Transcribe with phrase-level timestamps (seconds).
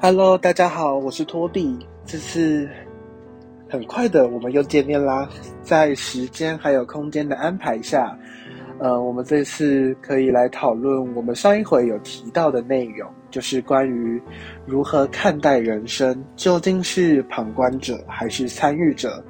[0.00, 1.76] Hello，大家好，我是托比。
[2.06, 2.68] 这次
[3.68, 5.28] 很快的，我们又见面啦。
[5.60, 8.16] 在时间还有空间的安排下，
[8.78, 14.22] 呃，我们这次可以来讨论我们上一回有提到的内容，就是关于
[14.64, 19.20] 如何看待人生，究竟是旁观者还是参与者。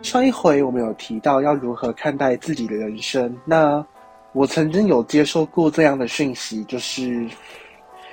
[0.00, 3.84] 上一回我们有提到要如何看待自己的人生，那
[4.32, 7.28] 我曾经有接受过这样的讯息，就是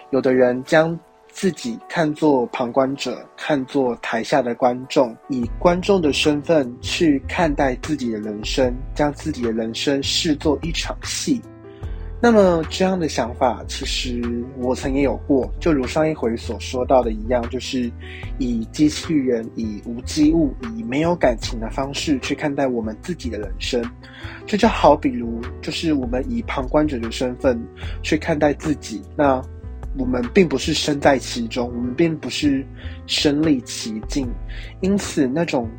[0.09, 0.99] 有的人将。
[1.35, 11.41] 自己看作旁观者，看作台下的观众，以观众的身份去看待自己的人生，将自己的人生视作一场戏。
[12.21, 17.91] 那么这样的想法，其实我曾也有过，就如上一回所说到的一样，就是
[18.39, 23.83] 以机器人、以无机物、以没有感情的方式去看待我们自己的人生。
[24.47, 27.61] 这就好比如，就是我们以旁观者的身份
[28.01, 29.43] 去看待自己，那。
[29.97, 32.65] 我们并不是身在其中，我们并不是
[33.07, 34.27] 身历其境，
[34.81, 35.69] 因此那种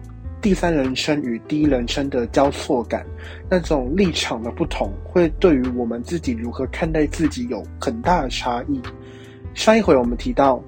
[0.40, 3.04] 第三人称与第一人称的交错感，
[3.50, 8.80] 那种立场的不同，会对于我们自己如何看待自己有很大的差异。
[9.54, 10.62] 上一回我们提到，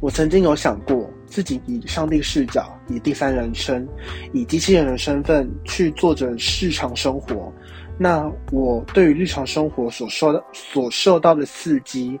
[0.00, 3.88] 我曾经有想过自己以上帝视角，以第三人称，
[4.32, 7.52] 以机器人的身份去做着日常生活，
[7.96, 12.20] 那我对于日常生活所受的所受到的刺激。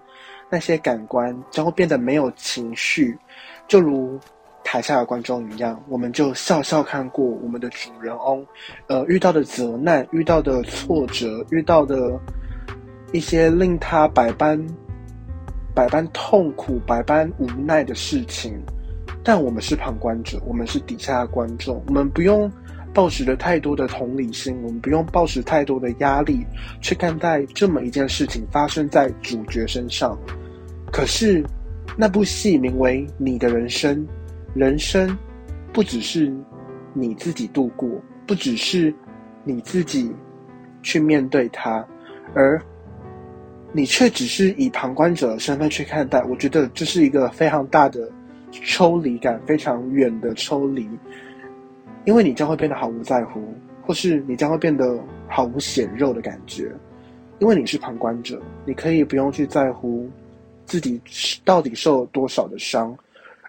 [0.50, 3.16] 那些感官将会变得没有情绪，
[3.68, 4.18] 就如
[4.64, 8.44] 台下的观众一样，我们就笑笑看过我们的主人翁，
[8.88, 12.18] 呃，遇到的责难、遇到的挫折、遇到的
[13.12, 14.60] 一些令他百般
[15.74, 18.60] 百般痛苦、百般无奈的事情。
[19.22, 22.50] 但我们是旁观者，我们是底下的观众，我们不用
[22.92, 26.44] 抱持着太多的同理心，我们不用抱持太多的压力
[26.80, 30.18] 去看待这么一件事情发生在主角身上。
[30.92, 31.42] 可是，
[31.96, 33.96] 那部戏名为《你的人生》，
[34.54, 35.16] 人生
[35.72, 36.32] 不只是
[36.92, 37.88] 你自己度过，
[38.26, 38.92] 不只是
[39.44, 40.12] 你自己
[40.82, 41.86] 去面对它，
[42.34, 42.60] 而
[43.72, 46.22] 你却只是以旁观者的身份去看待。
[46.24, 48.10] 我觉得这是一个非常大的
[48.50, 50.88] 抽离感，非常远的抽离，
[52.04, 53.40] 因为你将会变得毫无在乎，
[53.86, 54.98] 或是你将会变得
[55.28, 56.70] 毫无显肉的感觉，
[57.38, 60.10] 因为你是旁观者，你可以不用去在乎。
[60.70, 61.00] 自己
[61.44, 62.96] 到底受了多少的伤，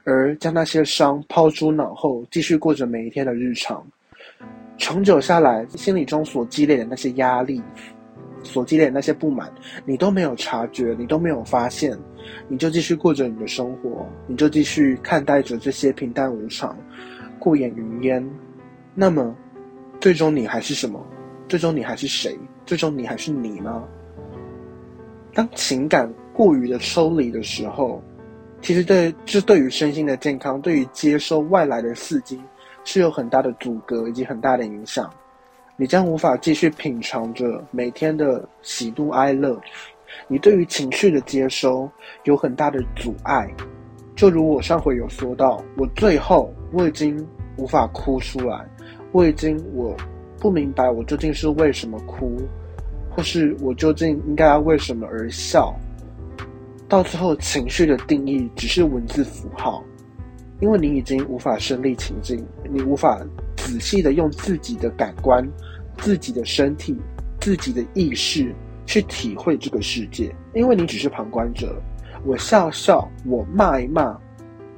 [0.05, 3.85] 而将那些伤抛诸脑后，继续过着每一天的日常。
[4.79, 7.61] 长久下来，心理中所积累的那些压力，
[8.41, 9.53] 所积累的那些不满，
[9.85, 11.95] 你都没有察觉，你都没有发现，
[12.47, 16.75] 你就继续过着你的生活，你就继续看待着这些平淡无常，
[17.37, 18.27] 过眼云烟。
[18.95, 19.35] 那么，
[19.99, 20.99] 最终你还是什么？
[21.47, 22.35] 最终你还是谁？
[22.65, 23.83] 最终你还是你吗？
[25.35, 26.11] 当情感。
[26.33, 28.01] 过于的抽离的时候，
[28.61, 32.39] 其实对这对于身心的健康，对于接收外来的刺激
[32.83, 35.09] 是有很大的阻隔以及很大的影响。
[35.77, 39.59] 你将无法继续品尝着每天的喜怒哀乐，
[40.27, 41.89] 你对于情绪的接收
[42.23, 43.49] 有很大的阻碍。
[44.15, 47.27] 就如我上回有说到，我最后我已经
[47.57, 48.63] 无法哭出来，
[49.11, 49.97] 我已经我
[50.39, 52.37] 不明白我究竟是为什么哭，
[53.09, 55.73] 或是我究竟应该要为什么而笑。
[56.91, 59.81] 到最后，情绪的定义只是文字符号，
[60.59, 63.25] 因为你已经无法身历其境，你无法
[63.55, 65.41] 仔细的用自己的感官、
[65.99, 66.97] 自己的身体、
[67.39, 68.53] 自己的意识
[68.85, 71.81] 去体会这个世界，因为你只是旁观者。
[72.25, 74.19] 我笑笑，我骂一骂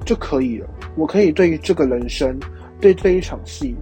[0.06, 0.68] 就可以了。
[0.94, 2.38] 我可以对于这个人生，
[2.80, 3.74] 对这一场戏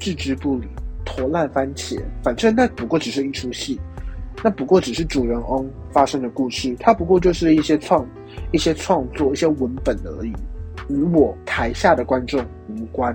[0.00, 0.66] 置之不理，
[1.04, 3.78] 拖烂番茄，反正那不过只是一出戏。
[4.42, 8.06] 那不过只是主人翁发生的故事，它不过就是一些创、
[8.52, 10.32] 一些创作、一些文本而已，
[10.88, 13.14] 与我台下的观众无关。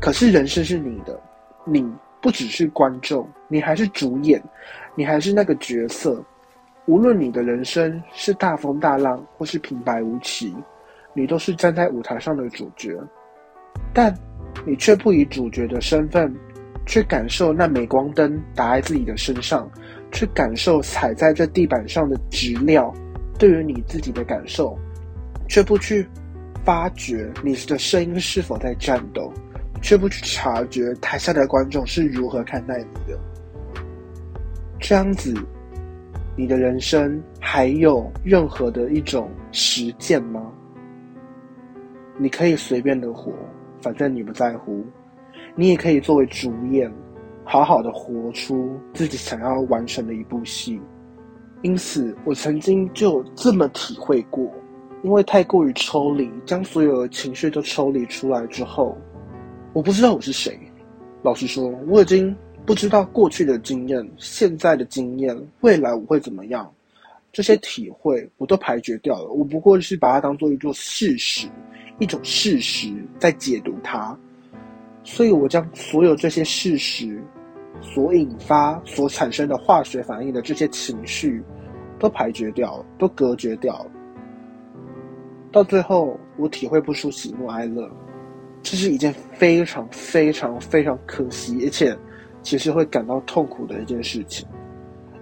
[0.00, 1.20] 可是人生是你的，
[1.64, 1.86] 你
[2.20, 4.42] 不只是观众，你还是主演，
[4.94, 6.22] 你还是那个角色。
[6.86, 10.54] 无论你的人生是大风大浪，或是平白无奇，
[11.12, 12.96] 你都是站在舞台上的主角。
[13.92, 14.14] 但
[14.64, 16.34] 你却不以主角的身份
[16.86, 19.70] 去感受那镁光灯打在自己的身上。
[20.12, 22.92] 去感受踩在这地板上的质料，
[23.38, 24.76] 对于你自己的感受，
[25.48, 26.06] 却不去
[26.64, 29.32] 发觉你的声音是否在颤抖，
[29.80, 33.18] 却不去察觉台下的观众是如何看待你的。
[34.80, 35.34] 这样子，
[36.36, 40.52] 你的人生还有任何的一种实践吗？
[42.16, 43.32] 你可以随便的活，
[43.80, 44.84] 反正你不在乎。
[45.54, 46.92] 你也可以作为主演。
[47.50, 50.78] 好好的活出自己想要完成的一部戏，
[51.62, 54.52] 因此我曾经就这么体会过，
[55.02, 58.94] 因为太过于抽离，将所有的情绪都抽离出来之后，
[59.72, 60.60] 我不知道我是谁。
[61.22, 62.36] 老实说，我已经
[62.66, 66.70] 不知道过去的经验、现在的经验、未来我会怎么样，
[67.32, 69.30] 这些体会我都排决掉了。
[69.30, 71.48] 我不过是把它当做一座事实，
[71.98, 74.14] 一种事实在解读它。
[75.02, 77.22] 所以我将所有这些事实
[77.80, 81.42] 所引发、所产生的化学反应的这些情绪，
[81.98, 83.90] 都排绝掉了，都隔绝掉了。
[85.50, 87.90] 到最后，我体会不出喜怒哀乐，
[88.62, 91.96] 这是一件非常非常非常可惜，而且
[92.42, 94.46] 其实会感到痛苦的一件事情。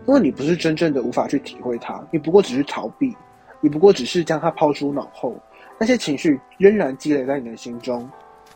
[0.06, 3.16] 因为你不是真正的无法去体会它，你不过只是逃避，
[3.60, 5.34] 你不过只是将它抛诸脑后，
[5.78, 8.08] 那些情绪仍然积累在你的心中。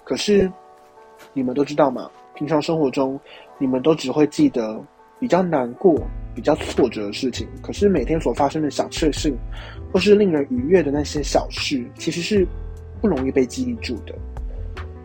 [0.04, 0.50] 可是，
[1.32, 2.10] 你们都知道吗？
[2.40, 3.20] 平常生活中，
[3.58, 4.82] 你们都只会记得
[5.18, 5.94] 比较难过、
[6.34, 9.36] 比较挫折的事情，可是每天所发生的小确幸。
[9.92, 12.46] 或是令人愉悦的那些小事，其实是
[12.98, 14.14] 不容易被记忆住的。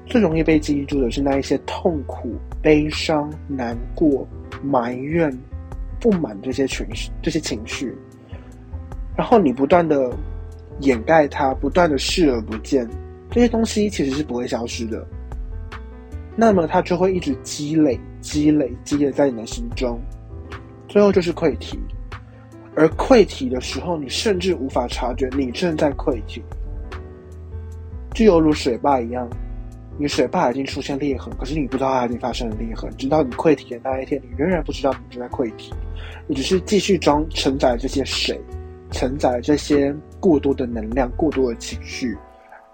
[0.06, 4.26] 最容易被记忆住的是那一些痛苦、悲伤、难过、
[4.64, 5.30] 埋怨、
[6.00, 7.94] 不满这些情绪，这些情绪。
[9.18, 10.10] 然后你不断的
[10.80, 12.88] 掩盖它，不断的视而不见，
[13.30, 15.06] 这些东西其实是不会消失的。
[16.36, 20.00] 那么它就会一直积累、积累、积累在你的心中，
[20.88, 21.80] 最后就是溃体。
[22.76, 26.44] 而溃体的时候，你甚至无法察觉你正在溃体，
[28.14, 29.30] 就犹如水坝一样，
[29.98, 35.74] 你水坝已经出现裂痕，可是你不知道它已经发生了裂痕，直到你溃体的那一天，你仍然不知道你正在溃体，
[36.28, 38.38] 你只是继续装承载这些水，
[38.92, 42.18] 承载这些过多的能量、过多的情绪，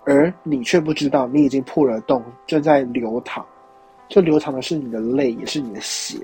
[0.08, 3.46] 而你却不知道你已经破了洞，正在流淌，
[4.12, 6.18] 就流淌的是你的泪，也是你的血，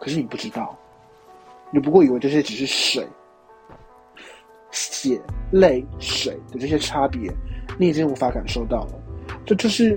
[0.00, 0.76] 可是你不知道。
[1.70, 3.06] 你不过以为这些只是水、
[4.72, 5.20] 血、
[5.52, 7.32] 泪、水的这些差别，
[7.78, 8.94] 你已经无法感受到了。
[9.46, 9.96] 这就是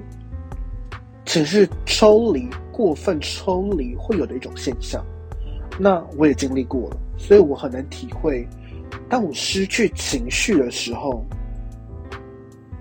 [1.26, 5.04] 只是抽离、过分抽离会有的一种现象。
[5.80, 8.48] 那我也经历过了，所以我很能体会，
[9.10, 11.26] 当我失去情绪的时候，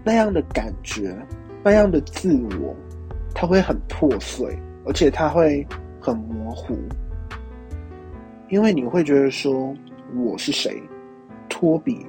[0.05, 1.17] 那样的感觉、
[1.63, 2.77] 那样的自我，
[3.35, 5.67] 它会很破碎，而且它会
[6.01, 6.79] 很模糊。
[8.49, 9.75] 因为你会觉得说
[10.15, 10.81] 我是谁，
[11.49, 12.07] 托比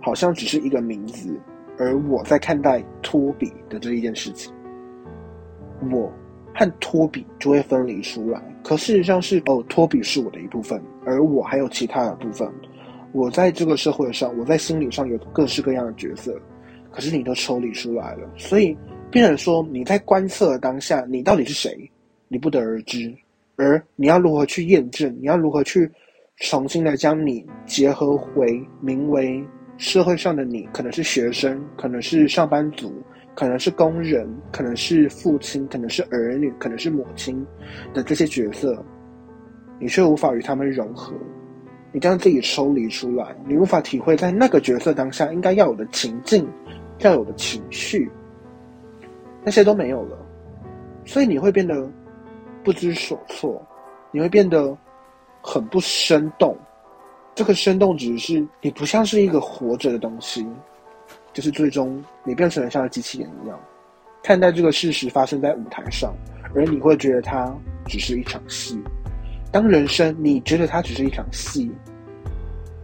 [0.00, 1.38] 好像只是一个名字，
[1.78, 4.52] 而我在看待托比的这一件事情，
[5.90, 6.12] 我
[6.54, 8.40] 和托比就会分离出来。
[8.62, 12.48] 可事实上是哦，托比是我的一部分，而我还有其他的部分。
[13.12, 16.38] 我在这个社会上，我在心理上有各式各样的角色，
[16.92, 18.28] 可是你都抽离出来了。
[18.36, 18.76] 所以，
[19.10, 21.90] 病人说你在观测当下，你到底是谁，
[22.28, 23.12] 你不得而知。
[23.56, 25.12] 而你要如何去验证？
[25.20, 25.90] 你要如何去
[26.36, 29.44] 重新的将你结合回名为
[29.78, 30.62] 社会上的你？
[30.72, 32.92] 可能是学生，可能是上班族，
[33.34, 37.44] 可能是工人，可能是父亲，可能是儿女，可能是母亲
[37.92, 38.80] 的这些角色，
[39.80, 41.12] 你却无法与他们融合。
[41.92, 46.48] 你将自己抽离出来，你无法体会在那个角色当下应该要有的情境，
[47.00, 48.08] 要有的情绪，
[49.44, 50.16] 那些都没有了，
[51.04, 51.88] 所以你会变得。
[52.62, 53.66] 不知所措，
[54.12, 54.76] 你会变得
[55.40, 56.54] 很不生动。
[57.34, 60.46] 这个生动只是你不像是一个活着的东西，
[61.32, 63.58] 就是最终你变成了像机器人一样
[64.22, 66.12] 看待这个事实发生在舞台上，
[66.54, 67.50] 而你会觉得它
[67.86, 68.78] 只是一场戏。
[69.50, 71.72] 当人生你觉得它只是一场戏，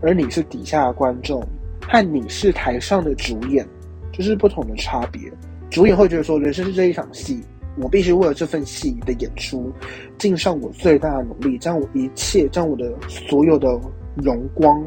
[0.00, 1.38] 而你是底下的观众，
[1.86, 3.68] 和你是台上的主演，
[4.10, 5.30] 就是不同的差别。
[5.70, 7.42] 主演会觉得说，人生是这一场戏。
[7.78, 9.70] 我必须为了这份戏的演出，
[10.16, 13.68] 尽上我最大的努力，将我一切，将我的所有的
[14.14, 14.82] 荣光，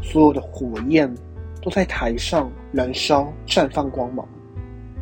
[0.00, 1.12] 所有的火焰，
[1.60, 4.24] 都在台上燃烧，绽放光芒。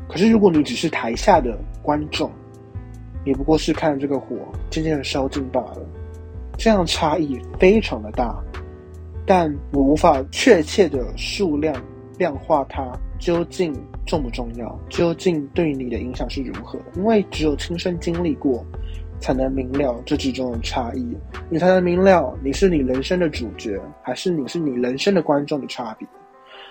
[0.09, 2.33] 可是，如果你只是台下的观众，
[3.27, 4.37] 也不过是看这个火
[4.71, 5.87] 渐渐的烧尽罢了。
[6.57, 8.35] 这样差异非常的大，
[9.27, 11.75] 但我无法确切的数量
[12.17, 12.91] 量化它。
[13.19, 13.75] 究竟
[14.09, 14.81] 重不重要？
[14.89, 16.81] 究竟对你的影响是如何？
[16.97, 18.65] 因为只有亲身经历过，
[19.21, 21.17] 才能明了这之中的差异，
[21.51, 26.09] 你才能明了你是你人生的主角，还是你是你人生的观众的差别。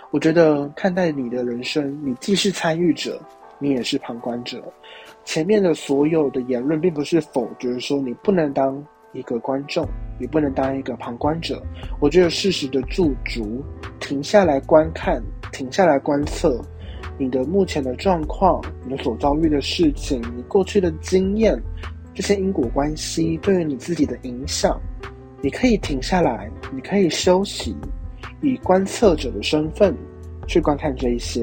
[0.10, 3.22] 我觉得看待你的人生，你既是参与者，
[3.60, 4.62] 你也是旁观者。
[5.24, 9.88] 前面的所有的言论，并不是否决说你不能当一个观众，
[10.20, 11.62] 你不能当一个旁观者。
[12.00, 13.64] 我觉得适时的驻足，
[14.00, 15.22] 停下来观看。
[15.54, 16.62] 停下来观测
[17.18, 21.60] 你的目前的状况，你所遭遇的事情，你过去的经验，
[22.14, 24.80] 这些因果关系对于你自己的影响，
[25.42, 27.76] 你可以停下来，你可以休息，
[28.42, 29.96] 以观测者的身份
[30.46, 31.42] 去观看这一些，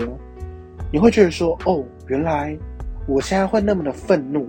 [0.92, 2.56] 你会觉得说：“哦，原来
[3.06, 4.48] 我现在会那么的愤怒，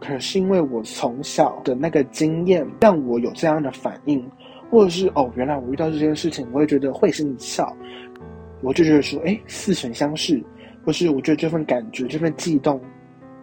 [0.00, 4.22] 可是因为我从小的那个经验让我有这样的反应，
[4.70, 7.74] 或者是哦，原来我遇到这件事情，我会觉得会心一笑，
[8.62, 10.42] 我就觉得说，哎，似曾相识，
[10.84, 12.80] 或是我觉得这份感觉、这份悸动，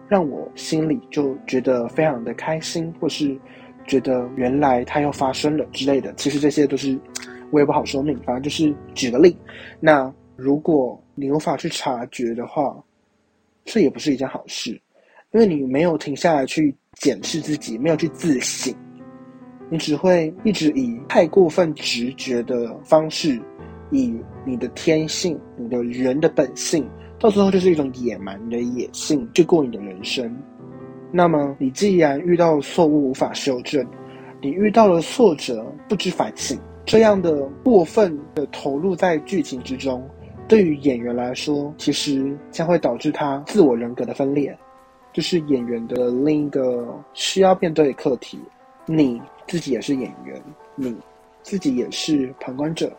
[0.08, 3.36] 让我心里就觉得非常的开心，或是
[3.86, 6.12] 觉得原来它又发生了之类的。
[6.14, 6.98] 其实这些都是。
[7.50, 9.36] 我也不好说明，反正就是举个例。
[9.78, 12.82] 那如果你无法去察觉的话，
[13.64, 14.72] 这也不是一件好事，
[15.30, 18.74] 因为你没有停下来去检视自己，没有去自省，
[19.70, 23.40] 你只会一直以太过分直觉的方式，
[23.90, 24.14] 以
[24.44, 26.88] 你的天性、你的人的本性，
[27.18, 30.36] 到最后就是一种野蛮的野性去过你的人生。
[31.10, 33.86] 那么，你既然遇到错误无法修正，
[34.40, 36.58] 你遇到了挫折不知反省。
[36.84, 40.06] 这样的过分的投入在剧情之中，
[40.46, 44.54] 对于演员来说，其实将会导致他自我人格的分裂，
[45.12, 48.38] 这是演员的另一个需要面对的课题。
[48.84, 50.38] 你自己也是演员，
[50.74, 50.94] 你
[51.42, 52.92] 自己也是旁观者，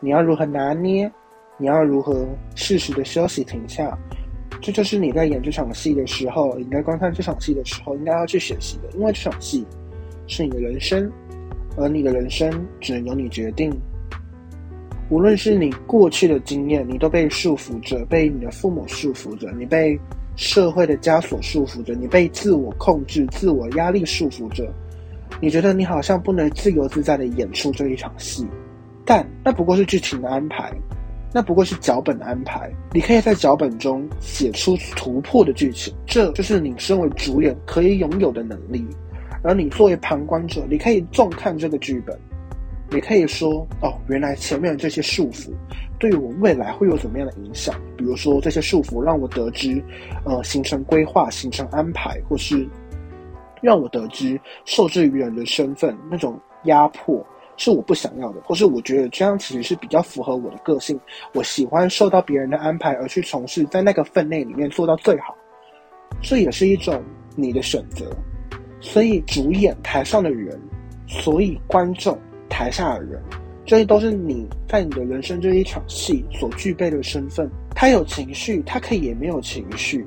[0.00, 1.10] 你要如何拿捏？
[1.58, 3.96] 你要如何适时的休息停下？
[4.60, 9.64] 这就是你在演这场戏的时候，你在观看这场戏的时候，应该要去学习的，因为这场戏
[10.26, 11.10] 是你的人生。
[11.78, 13.70] 而你的人生只能由你决定。
[15.10, 20.00] 无论是你过去的经验，你都被束缚着，被你的父母束缚着，你被
[20.36, 24.66] 社会的枷锁束缚着，你被自我控制、自我压力束缚着。
[25.38, 28.46] 你觉得你好像不能自由自在的演出这一场戏，
[29.06, 30.70] 但那不过是剧情的安排，
[31.32, 32.70] 那不过是脚本的安排。
[32.92, 38.84] 你可以在脚本中写出突破的剧情，这就是你身为主演可以拥有的能力。
[39.42, 42.18] 而你作为旁观者，你可以重看这个剧本，
[42.90, 45.50] 你可以说：“哦，原来前面的这些束缚
[46.00, 47.74] 对我未来会有怎么样的影响？
[47.96, 49.80] 比如说，这些束缚让我得知，
[50.24, 52.66] 呃，形成规划、形成安排，或是
[53.62, 57.24] 让我得知受制于人的身份那种压迫
[57.56, 60.98] 是我不想要的，或是我觉得这样其实是比较符合我的个性。
[61.32, 65.36] 我喜欢受到别人的安排而去从事，在那个分内里面做到最好，
[66.22, 67.02] 这也是一种
[67.34, 68.10] 你的选择。”
[68.78, 70.60] 所以，主演台上的人，
[71.08, 72.16] 所以观众
[72.48, 73.20] 台下的人，
[73.64, 77.50] 这些都是你在你的人生这一场戏所具备的身份。
[77.74, 80.06] 他有情绪，他可以也没有情绪，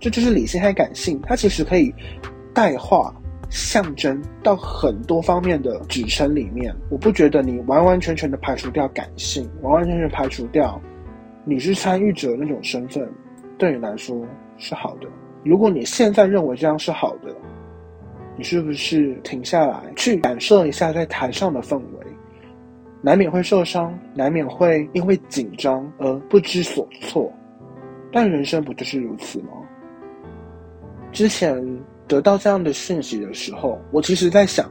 [0.00, 1.20] 这就是理性和感性。
[1.26, 1.94] 他其实可以
[2.54, 3.14] 代化、
[3.50, 6.74] 象征到很多方面的指称里面。
[6.90, 10.80] 我不觉得你完完全全的排除掉感性，完完全全排除掉
[11.44, 13.08] 你是参与者那种身份，
[13.56, 14.26] 对你来说
[14.58, 15.08] 是好的。
[15.44, 17.34] 如果你现在认为这样是好的，
[18.36, 22.06] 你是不是停下来去感受一下在台上的氛围？
[23.00, 27.32] 难免会受伤，难免会因为紧张而不知所措。
[28.12, 29.48] 但人生不就是如此吗？
[31.12, 31.56] 之前
[32.08, 34.68] 得到这样的讯息的时候，我其实在想：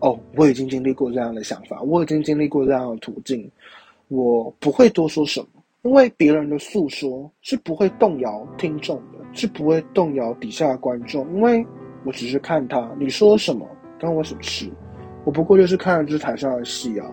[0.00, 3.48] 哦，我已经经历过这样的想法，我已经经历过这样的途径，
[4.08, 11.64] 我不会多说什么，因为别人的诉说是不会动摇听众的，是不会动摇底下的观众，因为。
[12.04, 13.68] 我只是看他，你说什么
[14.00, 14.70] 关我什么事？
[15.24, 17.10] 我不过就是看了这台上的戏啊，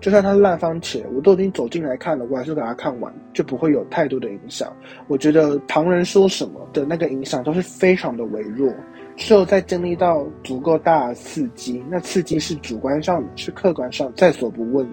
[0.00, 4.72] 就算他烂番茄，我都已经走进来看了，我还是给他看完，就不会有太多的影响。
[5.08, 8.72] 我觉得旁人说什么的那个影响都是非常的微弱，
[9.16, 14.86] 只有在经历到足够大的刺激，那刺激是主观上的，是客观上在所不问。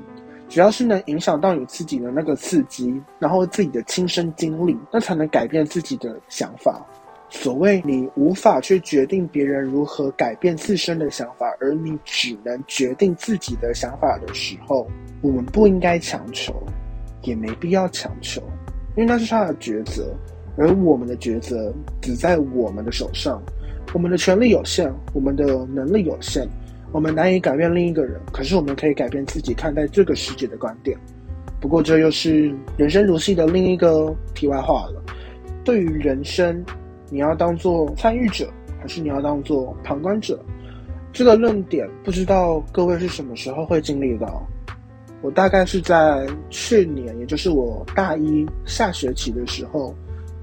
[0.50, 6.86] 只要是能影响到你自己的那个刺激，然后自己的亲身经历，那才能改变自己的想法。
[7.36, 14.88] 所谓你无法去决定别人如何改变自身的想法，而你只能决定自己的想法的时候，
[15.20, 16.54] 我们不应该强求，
[17.24, 18.40] 也没必要强求，
[18.96, 20.16] 因为那是他的抉择，
[20.56, 23.42] 而我们的抉择只在我们的手上。
[23.94, 26.48] 我们的权利有限，我们的能力有限，
[26.92, 30.96] 我们难以改变另一个人，可是我们可以改变自己看待这个世界的观点。
[31.60, 35.04] 不过这又是人生如戏的另一个题外话了。
[35.64, 36.64] 对于人生。
[37.14, 38.52] 你要当做参与者，
[38.82, 40.44] 还是你要当做旁观者？
[41.12, 44.44] 这个论点不知道各位是什么时候会经历到。
[45.22, 49.94] 我大概是在去年，也就是我大一下学期的时候，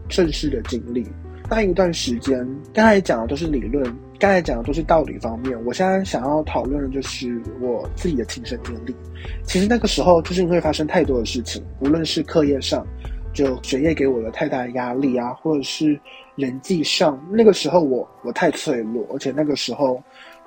[0.08, 1.04] 正式的经历。
[1.50, 2.38] 那一段时间，
[2.72, 3.84] 刚才讲的都是理论，
[4.20, 5.58] 刚才讲的都是道理方面。
[5.64, 8.94] 我现在想要讨论的就是我自己的亲身经历。
[9.42, 12.86] 其实那个时候，就是因为发生太多的事情，无论是课业上，
[13.32, 15.98] 就学业给我的太大的压力啊，或者是。
[16.36, 20.02] 人际上，那个时候我我太脆弱，而且那个时候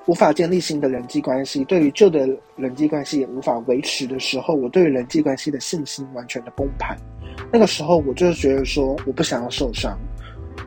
[0.07, 6.97] 无法建立新的人际关系，对于旧的人际关系也无法维持的时候，我对于人际关系的信心完全的崩盘。
[7.51, 9.95] 那个时候，我就觉得说，我不想要受伤，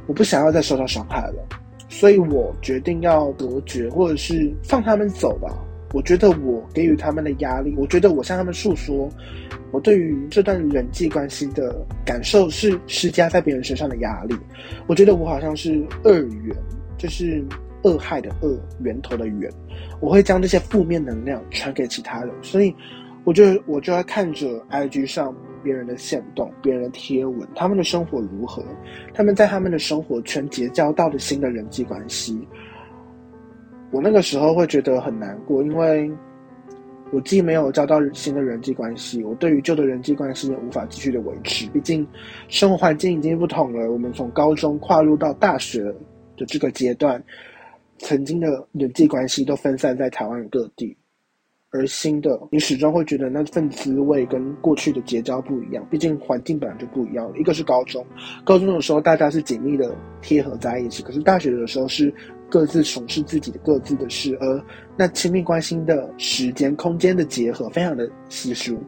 [0.06, 1.44] 我不想要再受到伤害了，
[1.88, 5.48] 所以我决定要隔绝，或者是放他们走吧。
[5.92, 9.08] 我觉得我给予他们的压力，我觉得我向他们诉说，
[9.70, 11.74] 我对于这段人际关系的
[12.04, 14.36] 感受是施加在别人身上的压力。
[14.86, 16.12] 我觉得我好像是恶
[16.44, 16.56] 源，
[16.98, 17.42] 就是
[17.82, 19.50] 恶害的恶源头的源，
[20.00, 22.74] 我会将这些负面能量传给其他人，所以
[23.24, 28.62] 我就我就要看着 IG 上别人的线动、别人的贴文，他们的生活如何，
[29.14, 32.36] 他们在他们的生活圈结交到的新的人际关系。
[33.90, 36.10] 我那个时候会觉得很难过，因为
[37.12, 41.66] 我既没有交到新的人际关系，我对于旧的人际关系也无法继续的维持。
[41.70, 42.06] 毕竟
[42.48, 45.84] 生活环境已经不同了，我们从高中跨入到大学
[46.36, 47.22] 的这个阶段，
[47.98, 50.96] 曾经的人际关系都分散在台湾各地，
[51.76, 55.86] 而新的你始终会觉得那份滋味跟过去的结交不一样。
[55.90, 57.36] 毕竟环境本来就不一样了。
[57.36, 58.04] 一个是高中，
[58.44, 62.12] 高中的时候大家是紧密的贴合在一起，可是大学的时候是。
[62.48, 64.62] 各自从事自己的各自的事，而
[64.96, 68.78] 那亲密关心的时间、空间的结合非常的稀疏，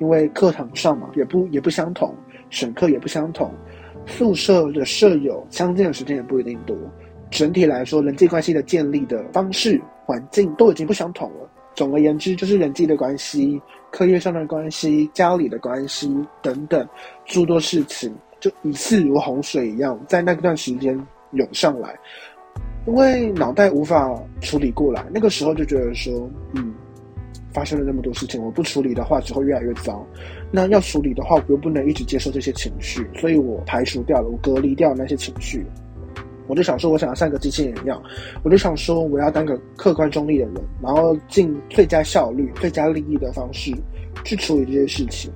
[0.00, 2.14] 因为课堂上嘛也不也不相同，
[2.48, 3.52] 选课也不相同，
[4.06, 6.74] 宿舍的舍友相见的时间也不一定多，
[7.30, 11.50] 整体来说人际关系的建立的方式、环境都已经不相同了。
[11.74, 13.60] 总而言之，就是人际的关系、
[13.90, 16.86] 课业上的关系、家里的关系等等
[17.24, 20.98] 诸多事情，就疑似如洪水一样，在那段时间
[21.32, 21.94] 涌上来。
[22.86, 26.74] 因为脑袋无法处理过来，那个时候就觉得说，嗯，
[27.52, 30.04] 发生了那么多事情，我不处理的话只会越来越糟。
[30.50, 35.64] 那要处理的话，我又不能一直接受这些情绪，所以我排除掉了，我隔离掉那些情绪。
[36.46, 38.02] 我就想说，我想要像个机器人一样，
[38.42, 43.72] 我就想说，我要当个客观中立的人，然后尽最佳效率、最佳利益的方式
[44.24, 45.30] 去处理这些事情。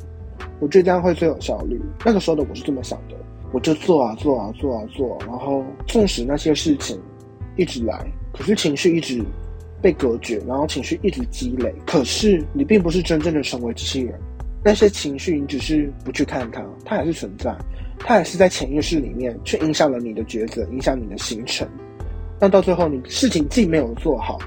[0.61, 1.81] 我觉得这样会最有效率。
[2.05, 3.15] 那个时候的我是这么想的，
[3.53, 6.99] 我就做啊做啊做啊做，然后纵使那些事情。
[7.59, 9.25] 一直来，可是情绪一直
[9.81, 11.75] 被隔绝，然后情绪一直积累。
[11.87, 14.15] 可是你并不是真正的成为机器人，
[14.63, 17.57] 那些情绪你只是不去看它，它还是存在，
[17.99, 21.69] 它还是在潜意识里面，却影响了你的抉择，影响你的行程。
[22.41, 24.39] 那到最后，你事情既没有做好，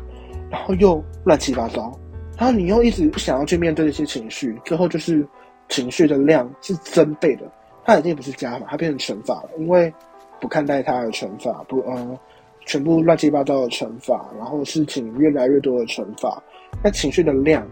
[0.50, 1.92] 然后又乱七八糟，
[2.38, 5.28] 然后你又一直想要去面对这些情绪，最后就是
[5.68, 7.44] 情绪的量是增倍的，
[7.86, 9.94] 它已经不是加法，它变成乘法了，因为
[10.40, 12.20] 不看待它的乘法，不呃。
[12.66, 16.44] 全部乱七八糟的惩罚，然后事情越来越多的惩罚，
[16.84, 17.68] 那情绪的量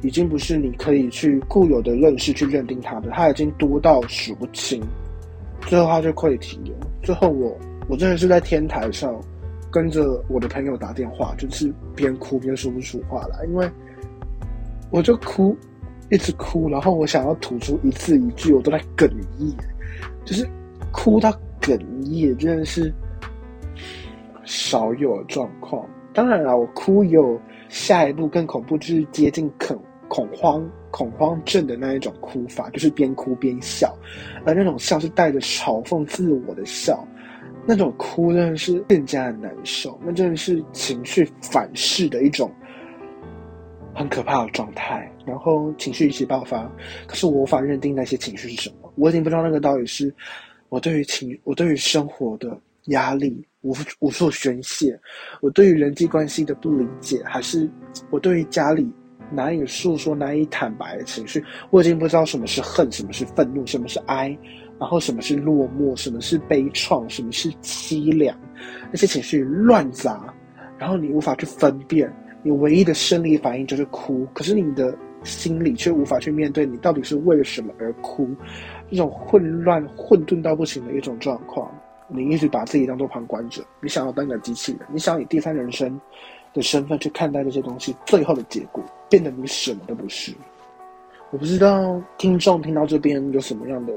[0.00, 4.80] 已经不是你可以去固有的认识去认定它的，它已经多到数不清。
[5.68, 6.78] 最后他就溃堤了。
[7.02, 7.56] 最后我
[7.88, 9.14] 我真的是在天台上
[9.70, 13.70] 跟着我的朋友打电话，就是边哭边说不出话来，因为
[14.90, 15.56] 我就哭，
[16.10, 19.54] 一直哭，然后我想要吐出一字一句，我都在哽咽，
[20.24, 20.48] 就是
[20.90, 22.92] 哭到哽咽，真的是。
[24.50, 29.78] 少有状况，当然了，我哭有下一步更恐怖，就是接近恐
[30.08, 33.96] 恐慌恐慌症的那一种哭法，就是边哭边笑，
[34.44, 37.06] 而那种笑是带着嘲讽自我的笑，
[37.66, 42.50] 那种哭真的是更加的难受，那真的是情绪反噬的一种
[43.94, 46.70] 很可怕的状态，然后情绪一起爆发，
[47.06, 50.14] 可是我无法认定那些情绪是什么，我已经不知道那个到底是
[50.68, 53.44] 我对于情我对于生活的压力。
[53.62, 54.98] 无无所宣泄，
[55.40, 57.68] 我对于人际关系的不理解，还是
[58.08, 58.88] 我对于家里
[59.30, 64.36] 难以诉说、难以坦白的情绪，我已经不知道什么是恨，什么是愤怒，什么是哀，
[64.78, 68.36] 然后什么是落寞，什么是悲怆，什么是凄凉，
[68.90, 70.32] 那些情绪乱杂，
[70.78, 72.12] 然后你无法去分辨，
[72.42, 78.28] 你唯一的生理反应就是哭，可是你的心里却无法去面对，你到底是为了什么而哭，
[78.90, 81.70] 这种混乱、混沌到不行的一种状况。
[82.10, 86.00] 你一直把自己当做旁观者，你想要当个机器人，你想以第三人生
[86.58, 90.34] 的身份去看待这些东西，最后的结果变得你什么都不是。
[91.30, 93.92] 我不知道听众听到这边有什么样的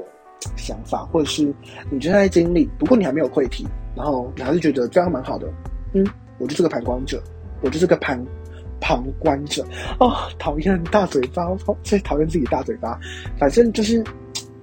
[0.56, 1.52] 想法，或者是
[1.90, 5.46] 你正在经历，不过你还没有溃体，然后你还是觉得这样蛮好的。
[5.92, 6.06] 嗯，
[6.38, 7.22] 我就是个旁观者，
[7.60, 8.24] 我就是个旁
[8.80, 9.66] 旁观者。
[10.00, 11.44] 哦，讨厌大嘴巴，
[11.82, 12.98] 最讨厌自己大嘴巴。
[13.36, 14.02] 反正就是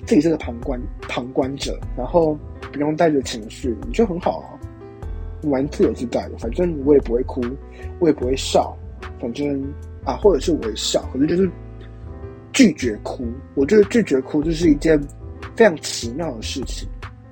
[0.05, 2.37] 自己是个旁观旁观者，然后。
[2.71, 4.53] 不用带着情绪，你就很好啊，
[5.43, 6.37] 蛮自由自在的。
[6.37, 7.41] 反正我也不会哭，
[7.99, 8.75] 我也不会笑，
[9.19, 9.61] 反正
[10.03, 11.49] 啊，或者是我会笑，可是就是
[12.53, 13.25] 拒绝哭。
[13.55, 14.99] 我觉得拒绝哭就是一件
[15.55, 16.87] 非常奇妙的事情。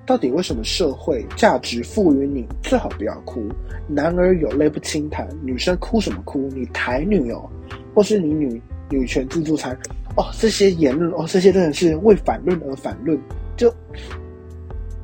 [0.06, 3.44] 到底为什么社会价值赋予你最好不要哭？
[3.90, 6.48] 男儿有泪不轻弹，女生哭什么哭？
[6.56, 7.50] 你台女哦，
[7.94, 9.78] 或是你女女权自助餐
[10.16, 13.20] 哦，这些言论哦，这些真的是为反论而反论，
[13.58, 13.70] 就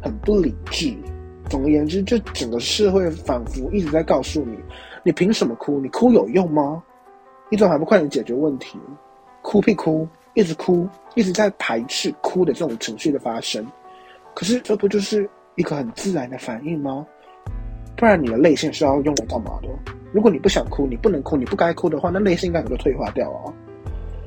[0.02, 0.96] 很不理智。
[1.54, 4.58] 总而言之，就整个社会仿佛一直在告诉你：
[5.04, 5.80] 你凭什么哭？
[5.80, 6.82] 你哭有用吗？
[7.48, 8.80] 你怎么还不快点解决问题？
[9.44, 13.64] 哭屁哭，一直哭，一直在排斥哭的这种情绪的发生。
[14.34, 17.06] 可是这不就是一个很自然的反应吗？
[17.96, 19.70] 不然你的泪腺是要用来干嘛的？
[20.12, 23.54] 如果你不想哭，你不能哭，你不该哭的话，那泪腺应该也就退化掉啊。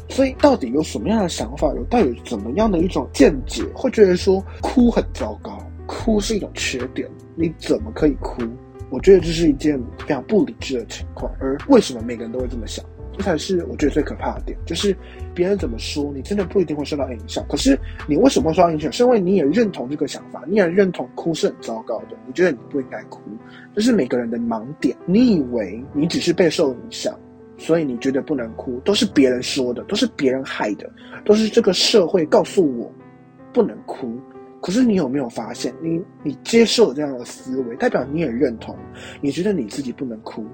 [0.09, 1.67] 所以到底有什么样的想法？
[1.75, 3.65] 有到底怎么样的一种见解？
[3.75, 8.43] 会觉得说哭很糟糕，哭是一种缺点，你怎么可以哭？
[8.91, 11.33] 我觉得这是一件非常不理智的情况。
[11.41, 12.85] 而为什么每个人都会这么想？
[13.17, 14.95] 这才是我觉得最可怕的点，就是
[15.35, 17.43] 别人怎么说你，真的不一定会受到影响。
[17.49, 18.93] 可是你为什么会受到影响？
[18.93, 23.21] 是因为你也认同这个想法，你也认同哭是很糟糕的，你觉得你不应该哭。
[23.75, 24.95] 这是每个人的盲点。
[25.07, 27.19] 你以为你只是被受影响，
[27.57, 30.89] 所以你觉得不能哭，都是别人说的，都是别人害的，
[31.25, 32.93] 都是这个社会告诉我
[33.51, 34.15] 不能哭。
[34.67, 38.77] 可是你有没有发现，你你接受这样的思维，代表你也认同，
[39.21, 40.45] 你觉得你自己不能哭。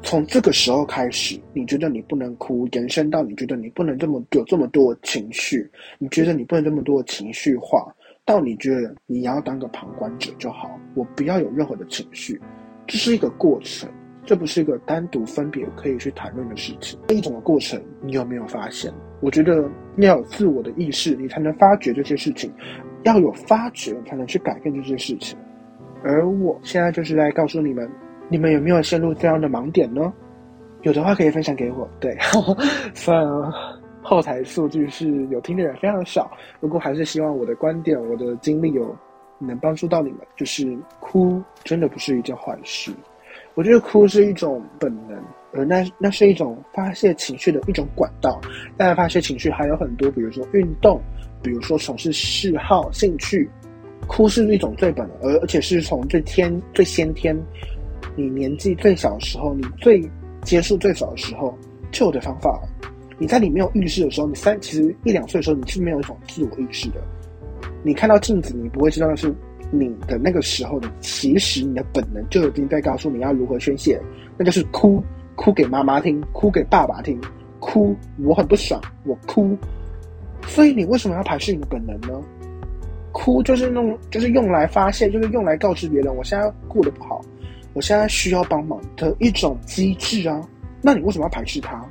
[0.00, 5.68] 从这个时候开始，你觉得你不能哭，延伸到你觉得你不能这么有这么多情绪，
[5.98, 7.92] 你觉得你不能这么多情绪化，
[8.24, 12.40] 到你觉得你要当个旁观者就好，我不要有任何的情绪，
[12.86, 13.90] 这是一个过程，
[14.24, 16.96] 这不是一个单独分别可以去谈论的事情。
[17.08, 18.92] 这一种的过程，你有没有发现？
[19.20, 22.48] 我觉得要有自我的意识，你才能发觉这些事情；
[23.04, 25.38] 要有发觉，才能去改变这些事情。
[26.02, 27.90] 而我现在就是在告诉你们。
[28.32, 30.12] 你们有没有陷入这样的盲点呢？
[30.82, 31.88] 有的话可以分享给我。
[31.98, 32.16] 对，
[32.94, 33.26] 虽然
[34.02, 38.96] 后台数据是有听的人非常少，不过还是希望我的观点、我的经历有
[39.40, 40.20] 能帮助到你们。
[40.36, 42.92] 就是哭真的不是一件坏事，
[43.54, 45.20] 我觉得哭是一种本能，
[45.52, 48.40] 而那那是一种发泄情绪的一种管道。
[48.76, 51.00] 当然，发泄情绪还有很多，比如说运动，
[51.42, 53.48] 比如说从事嗜好、兴趣。
[54.06, 57.36] 哭是一种最本能，而而且是从最天、最先天。
[58.16, 60.02] 你年纪最小的时候，你最
[60.42, 61.56] 接触最少的时候，
[61.92, 62.60] 就有的方法。
[63.18, 67.00] 你在你没有意识的时候，你三其实一两岁的时候，你是没有一种自我意识的。
[67.84, 69.32] 你看到镜子，你不会知道那是
[69.70, 70.90] 你的那个时候的。
[71.00, 74.00] 其实你的本能就已经在告诉你要如何宣泄，
[74.36, 75.00] 那就是哭，
[75.40, 77.18] 哭给妈妈听，哭给爸爸听，
[77.60, 79.56] 哭我很不爽，我哭。
[80.46, 82.22] 所以你为什么要排斥你的本能呢？
[83.10, 87.22] 哭就是弄，就是用来发泄，就是用来告知别人我现在过得不好。
[87.72, 90.46] 我现在需要帮忙的一种机制啊，
[90.82, 91.82] 那你为什么要排斥它？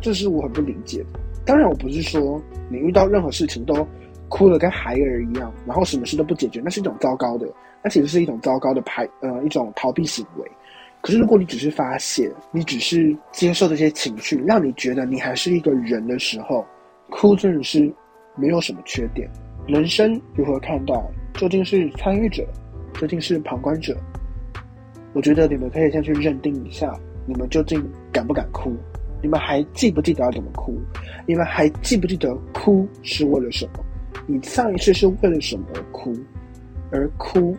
[0.00, 1.20] 这是我很不理解的。
[1.44, 3.86] 当然，我不是说你遇到任何事情都
[4.30, 7.46] 哭得跟孩儿一样，然后什么事都不解决，那是一种糟糕的，
[7.84, 10.50] 那其实是一种糟糕的排呃一种逃避行为。
[11.02, 16.64] 可是如果你只是发泄，你只是接受这些情绪，让你觉得你还是一个人的时候，
[17.10, 17.92] 哭真的是
[18.36, 19.28] 没有什么缺点。
[19.66, 20.94] 人生如何看待？
[21.34, 22.46] 究竟是参与者，
[23.00, 23.96] 究竟是旁观者？
[25.12, 28.72] 我觉得你们可以先去认定一下，你们究竟敢不敢哭？
[29.20, 30.80] 你们还记不记得要怎么哭？
[31.26, 33.84] 你们还记不记得哭是为了什么？
[34.24, 36.14] 你上一次是为了什么哭？
[36.92, 37.56] 而哭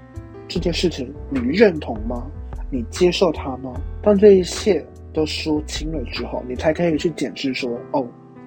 [0.47, 2.25] 这件事情，你认同吗？
[2.73, 3.71] 你接受它吗？
[4.01, 4.83] 当这一切
[5.13, 8.03] 都说清了之后，你才可以去检视说：哦，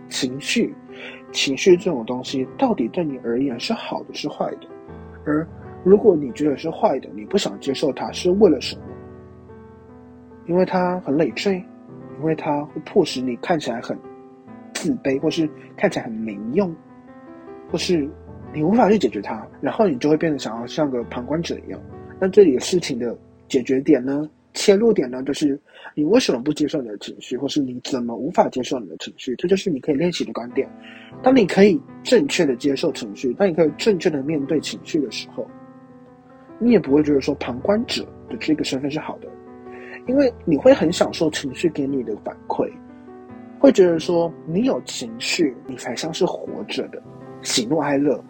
[0.09, 0.75] 情绪，
[1.31, 4.67] 情绪这种东西到底对你而言是好的是坏的？
[5.25, 5.47] 而
[5.85, 8.83] 如果你觉得是坏的，你不想接受它，是为了什么？
[10.47, 11.65] 因为它很累赘，
[12.19, 13.97] 因为它会迫使你看起来很
[14.75, 16.75] 自卑，或是看起来很没用，
[17.71, 18.09] 或是
[18.53, 21.81] 你无法去解决它，然后你就会变得想要像个旁观者一样。
[22.19, 23.17] 那这里的事情的
[23.49, 25.59] 解决点呢，切入点呢，就是
[25.95, 29.35] 你为什么不接受你的情绪，或是你怎么无法接受你的情绪？
[29.37, 30.69] 这就是你可以练习的观点。
[31.23, 35.47] 当你可以正确的接受情绪，当你可以正确的面对情绪的时候，
[36.59, 39.29] 你也不会觉得说旁观者的这个身份是好的。
[40.07, 42.71] 因为你会很享受情绪给你的反馈，
[43.59, 47.03] 会觉得说你有情绪，你才像是活着的。
[47.43, 48.23] 喜怒哀乐，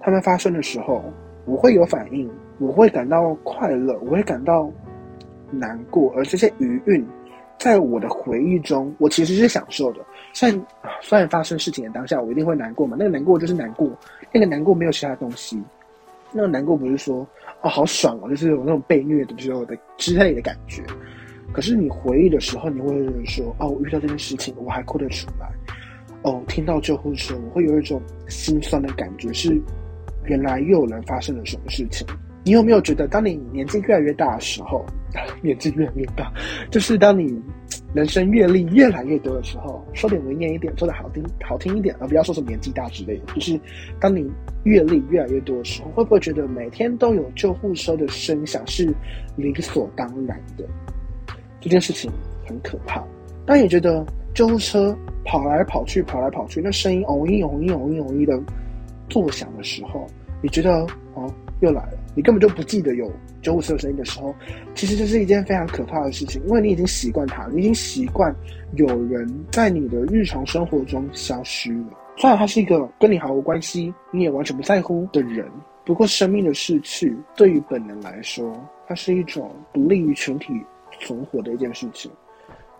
[0.00, 1.04] 他们发生的时候，
[1.44, 4.70] 我会有反应，我会感到快乐，我会感到
[5.50, 7.06] 难过，而这些余韵，
[7.58, 10.00] 在我的回忆中，我其实是享受的。
[10.32, 10.66] 虽然
[11.00, 13.90] 虽然发生事情的当下，我一定会难过嘛，那个难过就是难过，
[14.32, 15.62] 那个难过没有其他东西，
[16.32, 17.26] 那个难过不是说
[17.62, 20.82] 哦好爽哦，就是有那种被虐的时候的之类的感觉。
[21.52, 25.48] 可是你回忆的时候，你会说：“哦，我遇到这件事情，我还哭得出来。”
[26.22, 29.56] 哦，听到救护车，我会有一种心酸的感觉，是
[30.24, 32.04] 原来又有人发生了什么事情。
[32.46, 34.86] 你有没有觉得，当你年纪越来越大的时候，
[35.42, 36.32] 年纪越来越大，
[36.70, 37.42] 就是当你
[37.92, 43.58] 人生阅历越来越多的时候，说点文言一点，说的好听好听一点，而不要说什么年纪大之类的，就是
[43.98, 44.30] 当你
[44.62, 48.94] 阅历越来越多的时候，会不会觉得每天都有救护车的声响是
[49.34, 50.64] 理所当然的？
[51.60, 52.08] 这件事情
[52.46, 53.02] 很可怕。
[53.44, 58.40] 当你觉得救护车跑来跑去，跑来跑去，那声音嗡一嗡一嗡一嗡一的
[59.08, 60.06] 作响的时候，
[60.40, 61.28] 你觉得哦？
[61.60, 64.34] 又来了，你根本就不记得有救护车声音的时候，
[64.74, 68.34] 其实这是一件非常可怕的事情，因为你已经习惯它，你已经习惯
[68.76, 71.86] 有人在你的日常生活中消失了。
[72.16, 75.46] 虽然他是一个跟你毫无关系，你也完全不在乎的人，
[75.84, 78.50] 不过生命的逝去对于本能来说，
[78.88, 80.54] 它是一种不利于群体
[80.98, 82.10] 存活的一件事情。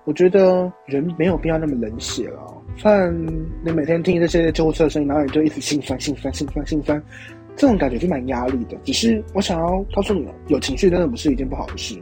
[0.05, 2.41] 我觉得人没有必要那么冷血了。
[2.77, 3.13] 虽然
[3.65, 7.03] 你每天听这些救护车的声音，然后你就一直心酸、心酸、心酸、心酸。
[7.57, 11.99] 这种感觉是蛮压力的，只是我想要告诉你有情绪真的不是一件不好的事，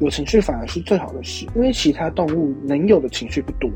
[0.00, 3.70] 有情绪反而是最好的事，因为其他动物能有的情绪不多，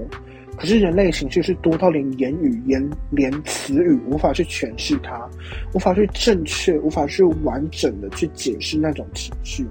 [0.56, 5.28] 可是人类情绪是多到连言语、言连词语无法去诠释它，
[5.74, 9.66] 无法去正确、无法去完整的去解释那种情绪。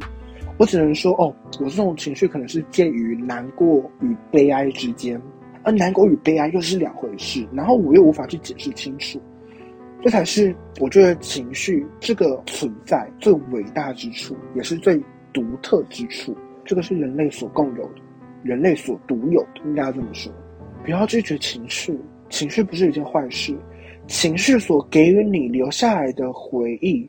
[0.57, 5.19] 我只能说，哦，我这种情绪可能是介于难过与悲哀之间，
[5.63, 9.19] 而难过与悲哀又是两回事，然后我又无法去解释清楚。
[10.01, 15.01] 这才是我觉得情绪这个存在最伟大之处，也是最
[15.33, 16.35] 独特之处。
[16.63, 18.01] 这个是人类所共有的，
[18.43, 20.31] 人类所独有的，应该这么说。
[20.83, 23.53] 不要拒绝情绪，情绪不是一件坏事。
[24.07, 27.07] 情绪所给予你留下来的回忆，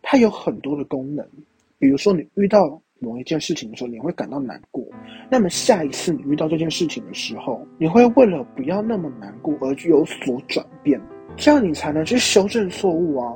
[0.00, 1.24] 它有很多的功能。
[1.78, 4.82] 比如说，你遇到某一件事情的时候，你会感到难过。
[5.30, 11.00] 那么下一次你遇到这件事情的时候，你会为了不要那么难过而有所转变。
[11.36, 13.32] 这样你才能去修正错误啊！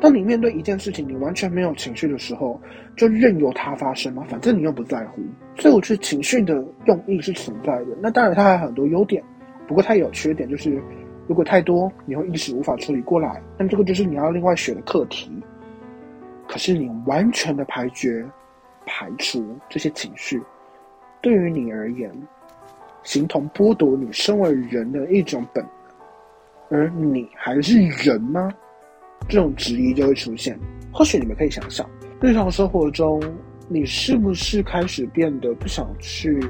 [0.00, 2.60] 当你面对一件事情，你完全没有情绪的时候，
[2.96, 5.22] 就任由它发生嘛，反正你又不在乎。
[5.56, 7.86] 所以我觉得情绪的用意是存在的。
[8.00, 9.22] 那当然它还有很多优点，
[9.68, 10.82] 不过它也有缺点，就是
[11.28, 13.40] 如果太多，你会一时无法处理过来。
[13.58, 15.30] 那这个就是你要另外学的课题。
[16.48, 18.26] 可是你完全的排绝、
[18.86, 20.42] 排除这些情绪，
[21.20, 22.10] 对于你而言，
[23.02, 25.64] 形同剥夺你身为人的一种本。
[26.70, 28.48] 而你还是人吗？
[29.28, 30.58] 这种质疑就会出现。
[30.92, 31.88] 或许你们可以想想，
[32.20, 33.20] 日常生活中，
[33.68, 36.40] 你是不是开始变得不想去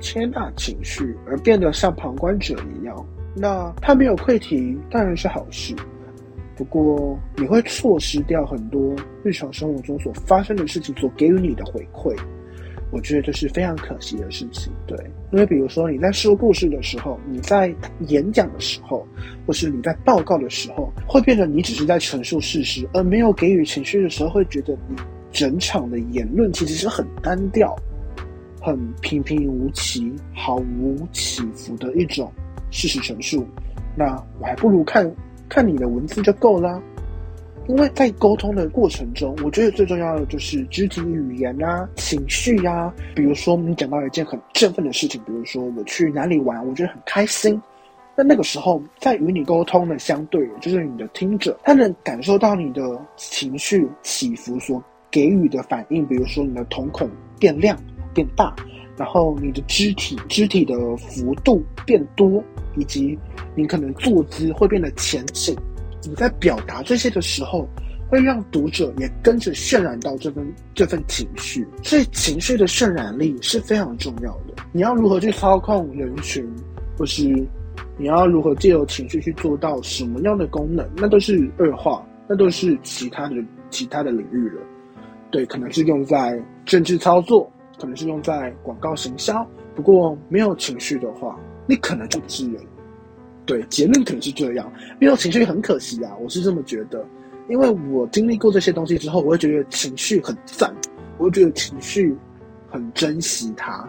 [0.00, 3.06] 接纳情绪，而变得像旁观者一样？
[3.36, 5.74] 那他没有愧题当然是好事，
[6.56, 12.16] 不过你会错失掉很多日常生活中所发生的事情所给予你的回馈。
[12.92, 14.96] 我觉得这是非常可惜的事情，对，
[15.32, 17.74] 因为比如说你在说故事的时候，你在
[18.08, 19.06] 演讲的时候，
[19.46, 24.96] 或是你在报告的时候，会变得你只是在陈述事实，而没有给予情绪的时候，会觉得你
[25.32, 27.76] 整场的言论其实是很单调、
[28.62, 32.32] 很平平无奇、毫无起伏的一种
[32.70, 33.44] 事实陈述。
[33.96, 35.10] 那我还不如看
[35.48, 36.80] 看你的文字就够了。
[37.68, 42.92] 因为在沟通的过程中，我觉得最重要的就是肢体语言啊、情绪呀。
[43.14, 47.60] 比如说，你讲到一件很振奋的事情，比如说我去哪里玩，我觉得很开心。
[48.16, 52.82] 那那个时候，在与你沟通的相对，就是你的听者，他能感受到你的
[53.16, 56.06] 情绪起伏所给予的反应。
[56.06, 57.76] 比如说，你的瞳孔变亮、
[58.14, 58.54] 变大，
[58.96, 62.42] 然后你的肢体肢体的幅度变多，
[62.76, 63.18] 以及
[63.54, 65.54] 你可能坐姿会变得前倾。
[66.06, 67.68] 你在表达这些的时候，
[68.08, 74.54] 会让读者也跟着渲染到这份这份情绪，所以情绪的渲染力是非常重要的。
[74.72, 76.48] 你要如何去操控人群，
[76.96, 77.24] 或是
[77.98, 83.36] 你要如何借由情绪去做到什么样的功能，那都是二话，那都是其他的
[83.70, 84.62] 其他的领域了。
[85.30, 89.44] 对，可能是用在政治操作，可能是用在广告行销。
[89.74, 92.62] 不过没有情绪的话，你可能就不是人。
[93.46, 97.06] 对，结论可能是这样，没有情绪很可惜啊，我是这么觉得，
[97.48, 100.74] 因为我经历过这些东西之后，我会觉得情绪很赞，
[101.16, 102.12] 我会觉得情绪
[102.68, 103.88] 很珍惜它，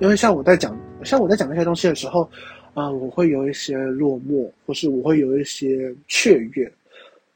[0.00, 2.28] 因为像我在讲，像我在讲那些东西的时候，
[2.72, 6.72] 啊，我会有一些落寞，或是我会有一些雀跃，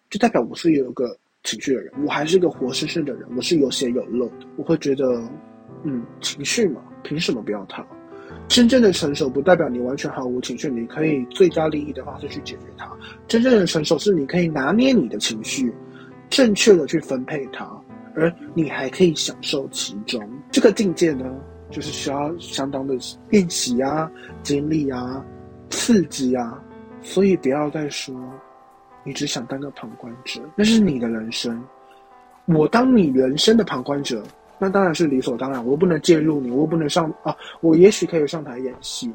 [0.09, 5.23] 就代表我是有一个情绪的人，我还是个活生生的人，我是有血有肉的，我会觉得，
[5.85, 7.87] 嗯，情绪嘛，凭什么不要它？
[8.51, 12.91] 真正的成熟不代表你完全毫无情绪，你可以最佳利益的方式去解决它。
[13.29, 15.73] 真正的成熟是你可以拿捏你的情绪，
[16.29, 17.65] 正确的去分配它，
[18.17, 20.21] 而你还可以享受其中。
[20.51, 21.33] 这个境界呢，
[21.71, 22.97] 就是需要相当的
[23.29, 24.11] 练习啊、
[24.43, 25.25] 经历啊、
[25.69, 26.61] 刺激啊。
[27.03, 28.13] 所以不要再说
[29.05, 31.63] 你只想当个旁观者，那是你的人生。
[32.47, 34.25] 我当你人生的旁观者，
[34.61, 35.65] 那当然是理所当然。
[35.67, 37.35] 我不能介入你，我不能上啊。
[37.61, 39.11] 我也许可以上台演戏，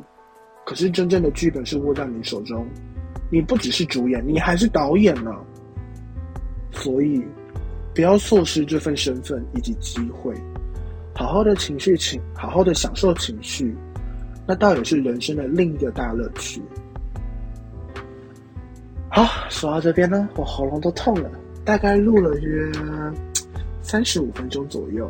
[0.65, 2.67] 可是真正的剧本是握在你手中。
[3.31, 5.31] 你不只是主演，你还是导演呢。
[6.71, 7.23] 所以，
[7.93, 10.33] 不要错失这份身份以及机会。
[11.13, 13.73] 好好的情绪情，好好的享受情绪，
[14.45, 16.61] 那倒也是人生的另一个大乐趣。
[19.09, 21.31] 好，说到这边呢，我喉咙都痛了，
[21.63, 22.69] 大概录了约
[23.81, 25.09] 三十五分钟左右，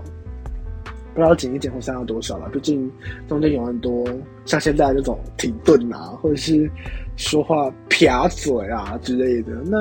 [1.15, 2.49] 不知道剪一剪会删到多少了。
[2.49, 2.91] 毕竟
[3.27, 4.05] 中间有很多
[4.45, 6.69] 像现在这种停顿啊，或者是
[7.15, 9.77] 说话撇嘴啊之类的，那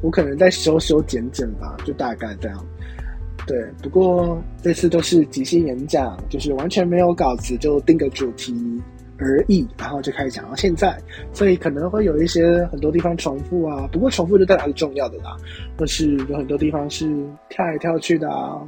[0.00, 2.66] 我可能再修修剪剪吧，就大概这样。
[3.46, 8.54] 对，不过这次都是即兴演讲，就是完全没有稿子，就定个主题
[9.18, 10.98] 而已，然后就开始讲到现在，
[11.32, 15.36] 所以可能会有一些很多地方重复啊，不过重复就代表是重要的啦，
[15.78, 17.06] 或是有很多地方是
[17.48, 18.60] 跳来跳去的啊。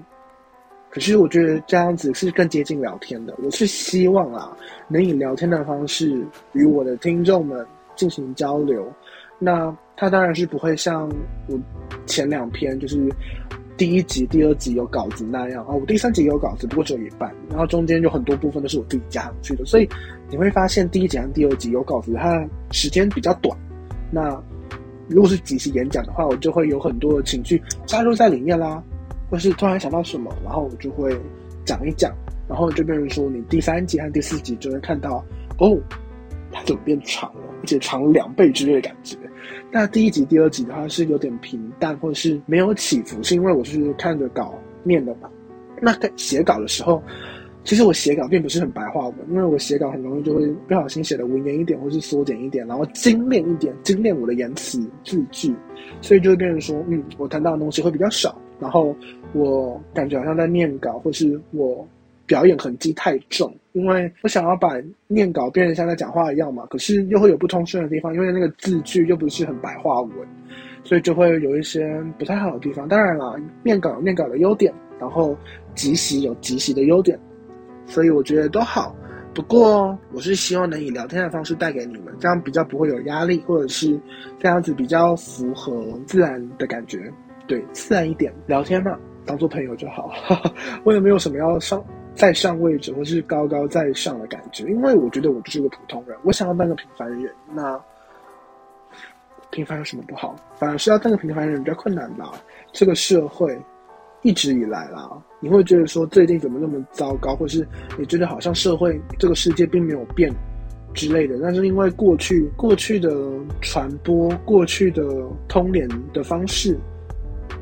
[0.90, 4.55] 可是我觉得这样子是更接近聊天的，我是希望啊，
[4.88, 6.22] 能以聊天的方式
[6.53, 7.64] 与我的听众们
[7.96, 8.92] 进行交流。
[9.38, 11.09] 那它当然是不会像
[11.46, 11.59] 我
[12.07, 13.09] 前两篇就是。
[13.76, 19.88] 第一集、第二集有稿子那样啊，我第三集有稿子，不过只有一半，然后中间有很多部分都是我自己加上去的，所以
[20.29, 23.57] 你会发现第一集和第二集有稿子，它时间比较短。
[24.11, 24.38] 那
[25.09, 28.85] 如果是即时演讲的话，我就会有很多的情绪加入在里面啦，
[29.30, 31.16] 或是突然想到什么，然后我就会
[31.64, 32.12] 讲一讲，
[32.48, 35.24] 然后就变成说你第三集和第四集就会看到
[35.58, 35.78] 哦，
[36.50, 39.16] 它怎么变长了，而且长了两倍之类的感觉。
[39.70, 45.30] 那第一集、第二集的话是有点平淡，或者是没有起伏，是因为我是看着稿念的嘛。
[45.80, 47.00] 那写稿的时候，
[47.62, 55.54] 其实我写稿并不是很白话文，因为我写稿很容易就会不小心写的文言一点，或是缩减一点，然后精炼一点，精炼我的言辞字句，
[56.00, 58.94] 所以就会变成说，嗯，我谈到的东西会比较少，然后
[59.32, 61.86] 我感觉好像在念稿，或是我。
[62.26, 64.76] 表演痕迹太重，因为我想要把
[65.08, 70.12] 念稿变成像在讲话一样嘛，可是又会有不通顺的地方，因为那个字句又不是很白话文，
[70.84, 72.86] 所以就会有一些不太好的地方。
[72.86, 75.36] 当然了，念稿有念稿的优点，然后
[75.74, 77.18] 即席有即席的优点，
[77.84, 78.94] 所以我觉得都好。
[79.34, 83.98] 不过我是希望能以聊天的方式带给你们，这样比较不会有压力，或者是
[84.38, 87.12] 这样子比较符合自然的感觉，
[87.50, 90.12] 对，自然一点聊天嘛，当做朋友就好。
[90.84, 91.84] 我也没有什么要上。
[92.12, 97.32] 在上位置，或是高高在上的感觉，因为我觉得我就是个普通人，我想要当个平凡人。
[97.54, 97.80] 那
[99.50, 100.36] 平凡有什么不好？
[100.56, 102.32] 反而是要当个平凡人比较困难吧。
[102.72, 103.56] 这个社会
[104.22, 105.08] 一直以来啦，
[105.38, 110.30] 你会觉得说最近怎么那么糟糕，或是你觉得好像社会这个世界并没有变
[110.92, 111.38] 之类的。
[111.40, 113.08] 但是因为过去过去的
[113.62, 115.02] 传播、过去的
[115.48, 116.76] 通联的方式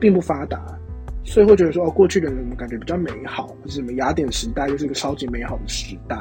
[0.00, 0.64] 并不发达。
[1.24, 6.16] 所以会觉得说，哦，过去的人我们感觉比较美好，或者什么雅典时代就是一个超级美好的时代，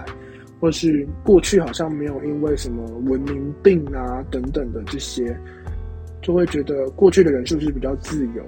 [0.60, 5.34] 或者是过去好像没有因为什么文明病啊等等的这些，
[6.22, 8.44] 就会觉得过去的人是不是比较自由？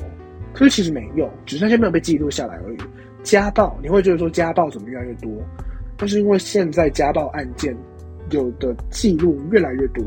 [0.52, 2.78] 可是其实没有，只是那些没有被记录下来而已。
[3.24, 5.32] 家暴，你会觉得说家暴怎么越来越多？
[5.96, 7.74] 但是因为现在家暴案件
[8.32, 10.04] 有的记录越来越多，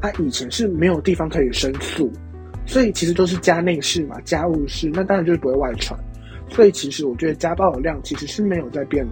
[0.00, 2.10] 他以前是没有地方可以申诉。
[2.66, 5.98] 所以其实都是家内事嘛，家务事，那当然就是不会外传。
[6.48, 9.06] 所以其实我觉得家暴的量其实是没有在变，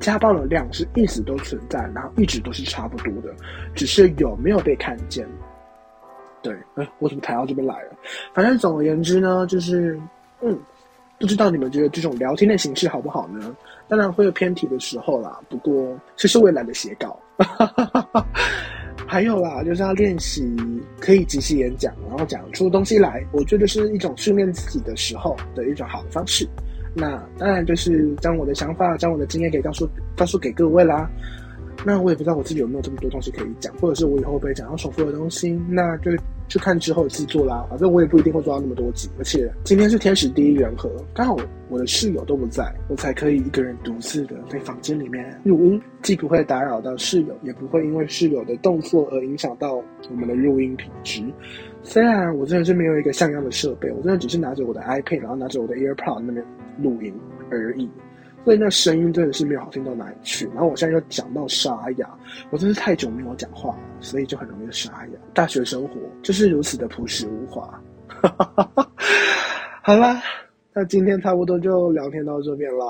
[0.00, 3.34] 家暴的量是一直都存在，然后一直都是差不多的，
[3.74, 5.26] 只是有没有被看见。
[6.40, 7.92] 对，哎，我怎么谈到这边来了？
[8.32, 10.00] 反正总而言之呢，就是，
[10.40, 10.58] 嗯，
[11.18, 13.54] 不知道你们觉得这种聊天的形式好不好呢？
[13.88, 17.18] 当然会有偏题的时候啦，不过其实我也懒得写稿。
[19.10, 20.54] 还有啦，就是要练习
[21.00, 23.24] 可以即兴演讲，然后讲出东西来。
[23.32, 26.46] 我觉得是一种训练自己的时候的一种好的方式。
[26.94, 31.10] 那当然就是将我的想法、将我的经验给告诉告诉给各位啦。
[31.86, 36.10] 那我也不知道我自己有没有这么多东西可以讲，或者是我以后会不会讲到重复的东西，那就
[36.48, 37.64] 去看之后的制作啦。
[37.68, 41.36] 反正我也不一定会做到那么多集，而且今天是天时地利人和，刚好
[41.68, 51.22] 我的室友都不在，我才可以一个人独自的在房间里面录音，既不会打扰到室友，也不会因为室友的动作而影响到我们的录音品质。
[51.82, 56.44] 虽然我真的是没有一个像样的设备，我真的只是拿着我的 iPad，然后拿着我的 AirPod 那边
[56.82, 57.14] 录音
[57.50, 57.88] 而已。
[58.44, 60.46] 所以那声音真的是没有好听到哪里去。
[60.48, 62.08] 然后我现在又讲到沙哑，
[62.50, 65.18] 我真是太久没有讲话了，所以就很容易沙哑。
[65.34, 67.80] 大学生活就是如此的朴实无华。
[69.82, 70.22] 好啦，
[70.72, 72.86] 那今天差不多就聊天到这边啦。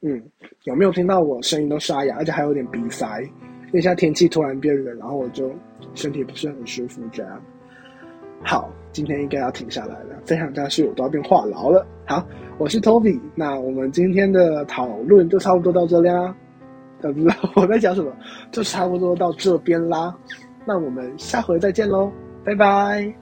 [0.00, 0.22] 嗯，
[0.64, 3.20] 有没有听到我声音都沙哑，而且还有点鼻塞？
[3.20, 5.50] 因为现在天气突然变冷，然后我就
[5.94, 7.42] 身体不是很舒服这样。
[8.44, 11.86] 好，今天应该要停下来了，再想下去我都要变话痨了。
[12.04, 12.26] 好，
[12.62, 16.32] 我是 Toby，那我们今天的讨论就差不多到这里啦。
[17.00, 18.12] 不知道 我在讲什么，
[18.52, 20.14] 就差不多到这边啦。
[20.64, 22.12] 那我们下回再见喽，
[22.44, 23.12] 拜拜。